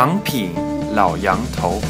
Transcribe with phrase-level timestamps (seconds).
[0.00, 0.52] 长品
[0.94, 1.80] 老杨头。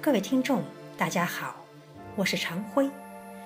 [0.00, 0.62] 各位听众，
[0.96, 1.56] 大家好，
[2.14, 2.88] 我是常辉，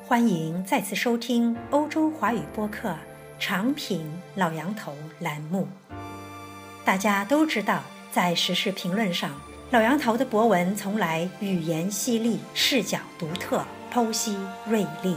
[0.06, 2.90] 欢迎再次收听欧洲华语播客
[3.38, 5.66] 《长品老杨头》栏目。
[6.84, 7.82] 大家都知道，
[8.12, 9.30] 在时事评论上，
[9.70, 14.36] 老杨头的博文从来语言犀利，视角独特，剖析
[14.68, 15.16] 锐利。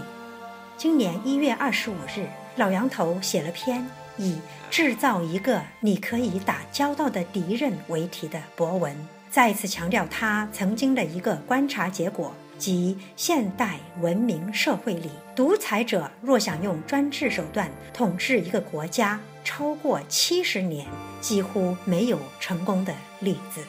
[0.75, 3.85] 今年一月二十五日，老杨头写了篇
[4.17, 4.37] 以
[4.69, 8.95] “制造一个你可以打交道的敌人”为题的博文。
[9.29, 20.85] 再次强调他曾经的一个观察结果，即现代文明社会里，独裁者若想用专制手段统治一个国家超过七十年，
[21.21, 23.61] 几乎没有成功的例子。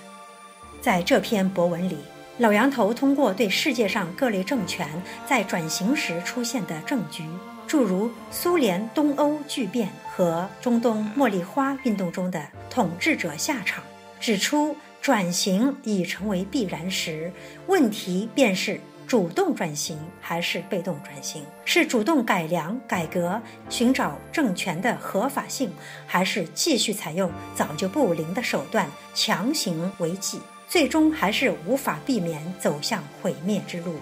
[0.80, 1.98] 在这篇博文里，
[2.38, 4.88] 老杨头通过对世界上各类政权
[5.26, 7.24] 在转型时出现的政局，
[7.66, 13.82] 诸如苏联东欧巨变和中东茉莉花运动中的统治者下场，
[14.20, 14.76] 指出。
[15.04, 17.30] 转型已成为必然时，
[17.66, 21.44] 问题便是主动转型还是被动转型？
[21.66, 23.38] 是主动改良改革，
[23.68, 25.70] 寻找政权的合法性，
[26.06, 30.40] 还是继续采用早就不灵的手段强行为继？
[30.74, 33.94] 最终还是无法避免走向毁灭之路。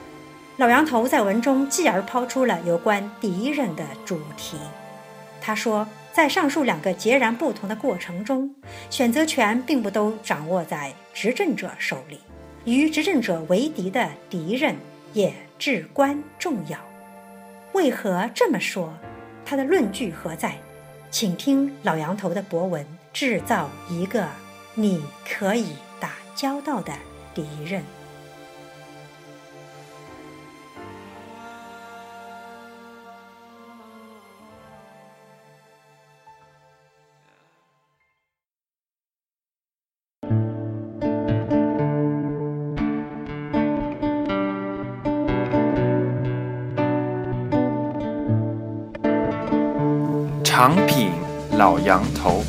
[0.56, 4.56] 老杨头在文中继而抛出了有关敌人的主题。
[5.38, 5.86] 他说。
[6.14, 8.54] 在上述两个截然不同的过程中，
[8.90, 12.20] 选择权并不都掌握在执政者手里，
[12.66, 14.76] 与执政者为敌的敌人
[15.14, 16.78] 也至关重要。
[17.72, 18.92] 为何这么说？
[19.42, 20.54] 他的论据何在？
[21.10, 24.28] 请听老杨头的博文：制造一个
[24.74, 25.68] 你可以
[26.34, 26.92] 交道的
[27.34, 27.82] 敌人。
[50.44, 51.10] 长品
[51.58, 52.40] 老羊头，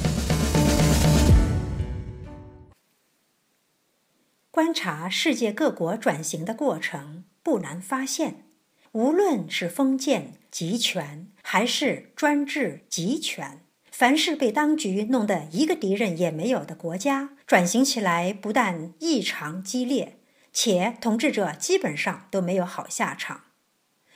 [4.83, 8.43] 察世界各国转型的过程，不难发现，
[8.91, 13.61] 无论是封建集权，还是专制集权，
[13.93, 20.17] 凡是被当局弄得一个敌人也没有的国家，转型起来不但异常激烈，
[20.51, 23.43] 且统治者基本上都没有好下场。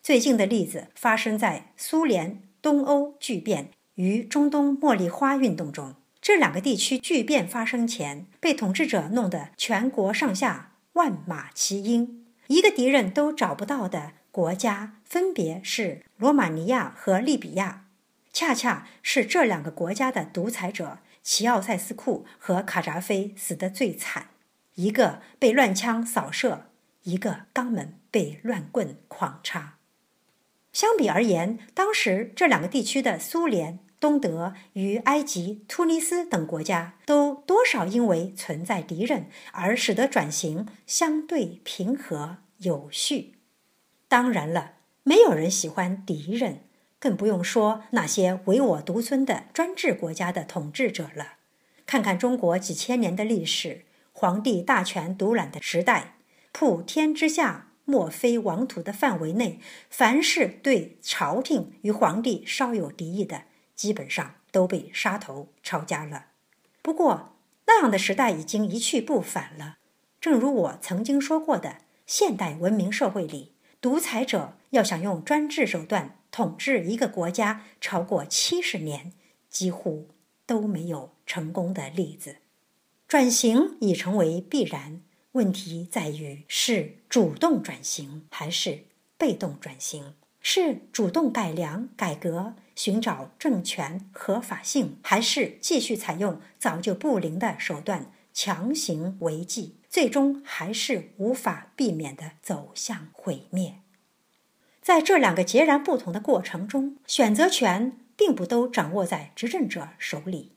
[0.01, 3.69] 最近的例子发生在苏联东欧巨变。
[3.95, 5.95] 与中东茉莉花运动中，
[6.27, 12.17] 这两个地区巨变发生前，被统治者弄得全国上下万马齐喑，
[12.47, 17.85] 一个敌人都找不到的国家，分别是罗马尼亚和利比亚。
[18.33, 24.31] 恰恰是这两个国家的独裁者齐奥塞斯库和卡扎菲死得最惨，
[24.75, 26.65] 一个被乱枪扫射，
[27.03, 29.77] 一个肛门被乱棍狂插。
[30.73, 33.79] 相比而言，当时这两个地区的苏联。
[33.99, 43.33] 东德与埃及、突尼斯等国家都多少因为存在敌人而使得转型相对平和有序。
[44.07, 46.61] 当然了，没有人喜欢敌人，
[46.99, 51.33] 更不用说那些唯我独尊的专制国家的统治者了。
[51.85, 56.17] 看看中国几千年的历史，皇帝大权独揽的时代，
[56.51, 59.59] 普天之下莫非王土的范围内，
[59.89, 63.43] 凡是对朝廷与皇帝稍有敌意的，
[63.77, 66.25] 基本上都被杀头抄家了。
[66.81, 69.77] 不过，那样的时代已经一去不返了。
[70.19, 79.13] 正如我曾经说过的，现代文明社会里，独裁者要想用专制手段统治一个国家超过七十年，
[79.49, 80.09] 几乎
[80.45, 82.37] 都没有成功的例子。
[83.07, 85.01] 转型已成为必然，
[85.33, 88.85] 问题在于是主动转型还是
[89.17, 90.15] 被动转型。
[90.41, 99.77] 是主动改良改革，寻找政权合法性，还是继续采用早就不灵的手段强行维系？
[99.89, 103.79] 最终还是无法避免的走向毁灭。
[104.79, 110.51] 在这两个截然不同的过程中，选择权并不都掌握在执政者手里，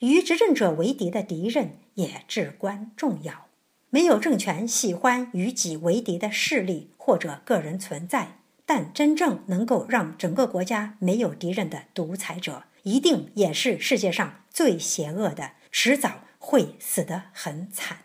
[0.00, 3.46] 与执政者为敌的敌人也至关重要。
[3.90, 8.38] 没有政权喜欢与己为敌的势力或者个人存在。
[8.64, 17.98] 但真正能够让整个国家没有敌人的独裁者，一定也是世界上最邪恶的，迟早会死得很惨。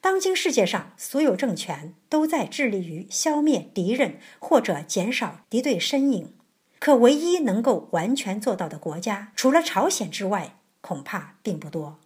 [0.00, 6.34] 当今世界上所有政权都在致力于消灭敌人或者减少敌对身影，
[6.78, 11.98] 可唯一能够完全做到的国家，除了朝鲜之外，恐怕并不多。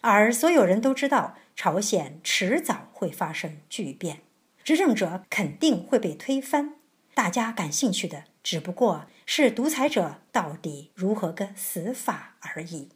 [0.00, 4.22] 而所有人都知道，朝鲜迟早会发生巨变，
[4.62, 6.76] 执政者肯定会被推翻。
[7.14, 12.90] 大家感兴趣的只不过是独裁者到底如何个死法而已。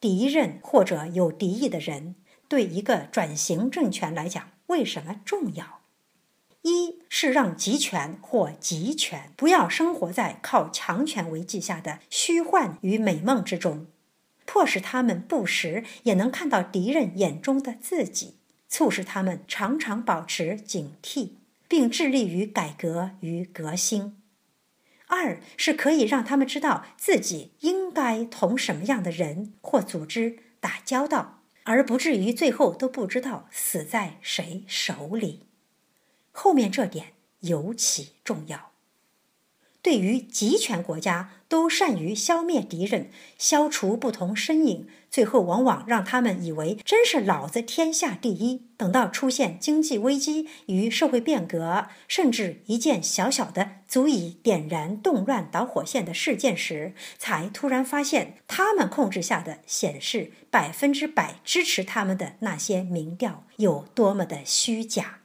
[0.00, 2.14] 敌人或者有敌意的人，
[2.46, 5.80] 对一个转型政权来讲，为什么重要？
[6.62, 13.86] 一是让集权或集权不要生活在靠强权为计下的虚幻与美梦之中。
[14.44, 18.37] 迫使他们不时也能看到敌人眼中的自己，
[18.68, 21.30] 促使他们常常保持警惕，
[21.66, 24.16] 并致力于改革与革新。
[25.06, 35.46] 二是可以让他们知道自己应该同什么样的人或组织打交道，而不至于最后都不知道死在谁手里。
[36.30, 38.72] 后面这点尤其重要。
[39.88, 43.08] 对于集权国家，都善于消灭敌人，
[43.38, 48.66] 消除不同身影，最后往往让他们以为真是老子天下第一。
[48.76, 65.20] 等到出现经济危机与社会变革，甚至一件小小的足以点燃动乱导火线的事件时，才突然发现他们控制下的显示百分之百支持他们的那些民调有多么的虚假。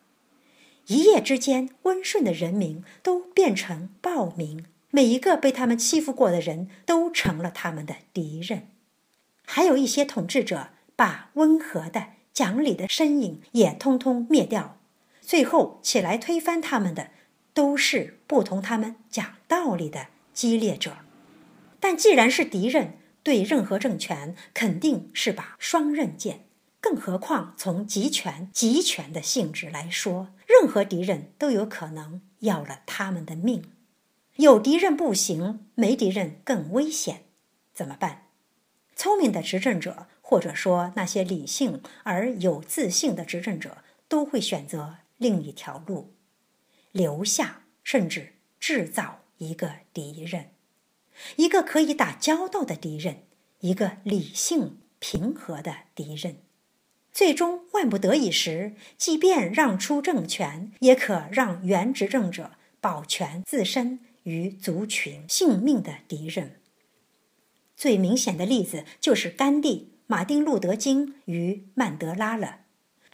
[0.88, 8.68] 一夜之间，温顺的人民都变成暴民，每一个被他们欺负过的人都成了他们的敌人。
[9.46, 14.78] 还有一些统治者把温和的、讲理的身影也通通灭掉，
[15.22, 17.12] 最后起来推翻他们的，
[17.54, 20.98] 都是不同他们讲道理的激烈者。
[21.80, 26.46] 但既然是敌人，对任何政权肯定是把双刃剑。
[26.80, 30.28] 更何况，从集权、集权的性质来说，
[30.64, 33.74] 任何敌人都有可能要了他们的命。
[34.38, 37.26] 有敌人不行，没敌人更危险。
[37.74, 38.28] 怎么办？
[38.96, 46.14] 聪明的执政者，或者说那些理性而有自信的执政者，都会选择另一条路：
[46.94, 50.52] 留下，甚至制造一个敌人，
[51.36, 53.24] 一个可以打交道的敌人，
[53.60, 56.38] 一个理性平和的敌人。
[57.14, 66.60] 最终万不得已时，即便让出政权，也可让原执政者保全自身与族群性命的敌人。
[67.78, 72.62] 最明显的例子就是甘地、马丁·路德·金与曼德拉了。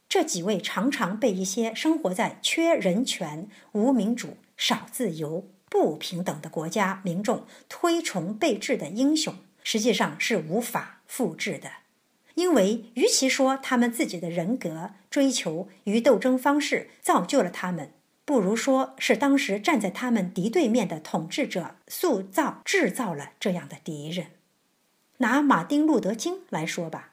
[0.08, 11.70] 这几位常常被一些生活在缺人权、无民主、少自由、不平等的国家民众推崇备至的英雄，实际上是无法复制的。
[12.34, 17.92] 因为，与其说他们自己的人格、追求与斗争方式造就了他们，
[18.24, 24.28] 不如说是当时站在他们敌对面的统治者塑造、制造了这样的敌人。
[25.18, 27.10] 拿马丁·路德·金来说吧，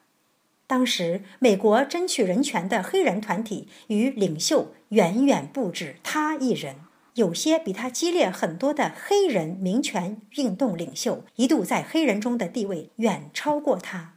[0.66, 6.76] 当时美国争取人权的黑人团体与领袖远远不止他一人，
[7.14, 14.14] 有些比他激烈很多的黑人民权运动领袖一度在黑人中的地位远超过他。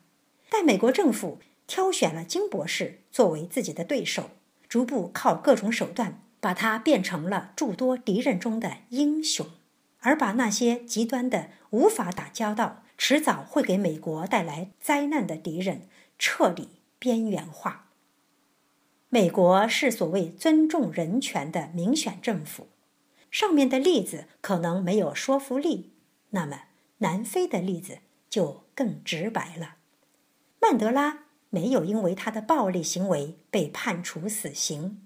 [0.53, 4.31] 但美国政府挑选了金博士作为自己的对手，
[4.67, 9.47] 逐步靠各种手段把他变成了诸多敌人中的英雄，
[10.01, 15.87] 而把那些极端的、无法打交道、迟早会给美国带来灾难的敌人
[16.19, 16.67] 彻底
[16.99, 17.87] 边缘化。
[19.07, 22.67] 美国是所谓尊重人权的民选政府，
[23.29, 25.93] 上面的例子可能没有说服力，
[26.31, 26.63] 那么
[26.97, 29.77] 南非的例子就更直白了。
[30.71, 35.01] 曼德拉没有因为他的暴力行为被判处死刑，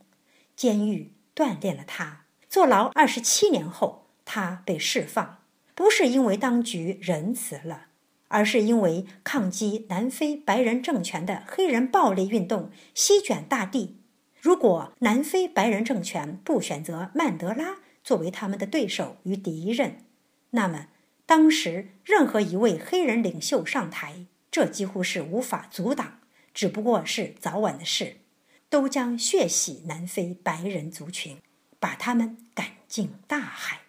[0.55, 2.25] 监狱锻炼了他。
[2.47, 5.39] 坐牢二十七年后，他被释放，
[5.73, 7.87] 不是因为当局仁慈了，
[8.27, 13.97] 而是因为抗击南非白人政权的黑人暴力运动席卷大地。
[14.39, 20.03] 如果南非白人政权不选择曼德拉作为他们的对手与敌人，
[20.51, 20.89] 那么
[21.25, 24.27] 当时任何一位黑人领袖上台。
[24.55, 26.19] 这几乎是无法阻挡，
[26.53, 28.21] 只不过是早晚的事，
[28.69, 31.39] 都将血洗南非白人族群，
[31.77, 33.81] 把他们赶进大海。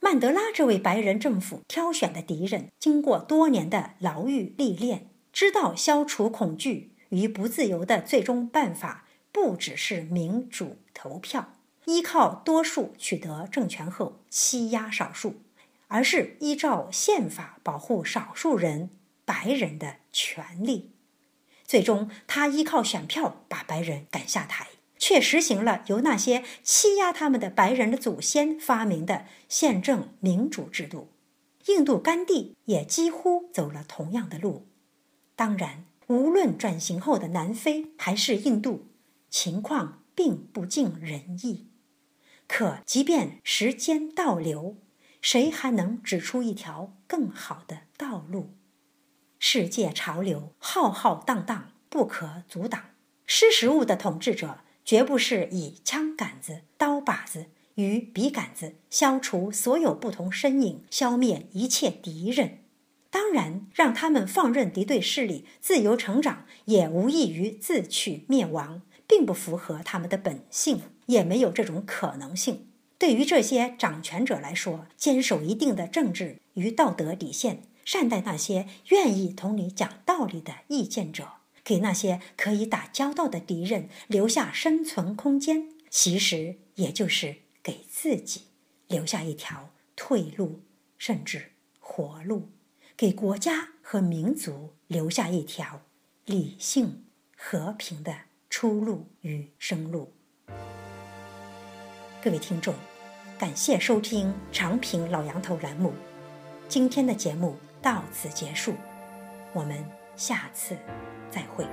[0.00, 11.52] 曼德拉这位白人政府挑选的敌人，经过多年的牢狱历练，知道消除恐惧与不自由的最终办法，不只是民主投票，
[11.84, 15.36] 依靠多数取得政权后欺压少数，
[15.86, 18.90] 而是依照宪法保护少数人。
[19.24, 20.90] 白人的权利，
[21.64, 31.12] 最终他依靠选票把白人赶下台，却实行了由那些欺压他们的白人的祖先发明的宪政民主制度。
[31.66, 34.66] 印度甘地也几乎走了同样的路。
[35.36, 38.88] 当然，无论转型后的南非还是印度，
[39.30, 41.68] 情况并不尽人意。
[42.48, 44.76] 可即便时间倒流，
[45.20, 48.54] 谁还能指出一条更好的道路？
[49.44, 52.80] 世界潮流浩浩荡荡，不可阻挡。
[53.26, 57.46] 识时务的统治者绝不是以枪杆子、刀把子。
[57.74, 62.58] 与笔杆子消除所有不同身影，消灭一切敌人。
[63.10, 72.68] 当然，让他们放任敌对势力自由成长，也无异于自取灭亡，并不符合他们的本性，也没有这种可能性。
[72.96, 87.36] 对于这些掌权者来说，坚守一定的政治与道德底线，善待那些愿意同你讲道理的意见者，给那些可以打交道的敌人留下生存空间，其实也就是。
[87.64, 88.46] 给自己
[88.88, 90.62] 留下一条退路，
[90.98, 92.48] 甚至活路；
[92.96, 95.82] 给国家和民族留下一条
[96.24, 97.04] 理性、
[97.36, 100.12] 和平的出路与生路。
[102.20, 102.74] 各位听众，
[103.38, 105.92] 感谢收听《长平老杨头》栏目，
[106.68, 108.76] 今天的节目到此结束，
[109.52, 109.84] 我们
[110.16, 110.76] 下次
[111.30, 111.66] 再会。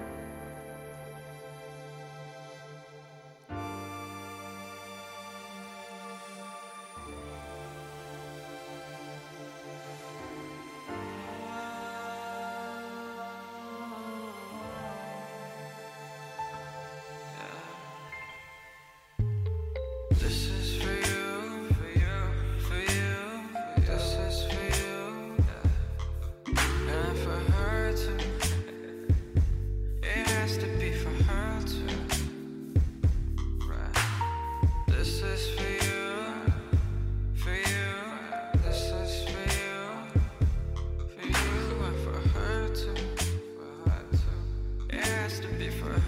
[45.57, 46.03] different.